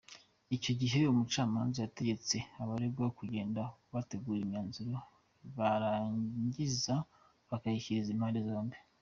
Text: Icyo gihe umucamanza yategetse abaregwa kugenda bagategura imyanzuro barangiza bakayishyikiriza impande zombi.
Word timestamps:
Icyo 0.55 0.71
gihe 0.81 0.99
umucamanza 1.05 1.77
yategetse 1.81 2.35
abaregwa 2.61 3.07
kugenda 3.17 3.61
bagategura 3.93 4.39
imyanzuro 4.43 4.95
barangiza 5.57 6.95
bakayishyikiriza 7.49 8.13
impande 8.15 8.39
zombi. 8.49 8.77